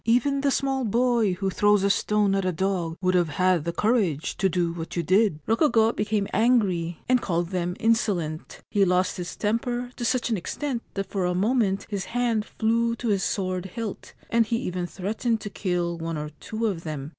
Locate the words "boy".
0.83-1.33